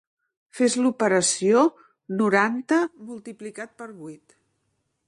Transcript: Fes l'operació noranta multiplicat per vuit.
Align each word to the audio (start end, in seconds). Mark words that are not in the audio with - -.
Fes 0.59 0.77
l'operació 0.85 1.61
noranta 2.23 2.81
multiplicat 3.13 3.79
per 3.83 3.93
vuit. 4.03 4.41